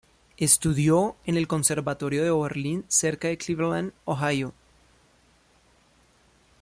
Estudió 0.37 1.15
en 1.25 1.37
el 1.37 1.47
Conservatorio 1.47 2.23
de 2.23 2.31
Oberlin, 2.31 2.83
cerca 2.87 3.27
de 3.27 3.37
Cleveland, 3.37 3.93
Ohio. 4.03 4.51